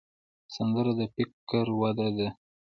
سندره 0.55 0.91
د 0.99 1.01
فکر 1.15 1.65
وده 1.81 2.07
ده 2.17 2.27